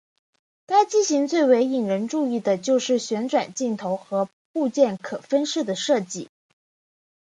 [0.65, 6.27] 该机型最为引人注意的就是旋转镜头和部件可分式的设计。